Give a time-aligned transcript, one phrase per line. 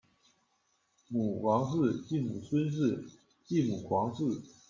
[1.09, 3.05] 母王氏；继母孙氏；
[3.45, 4.23] 继母黄氏。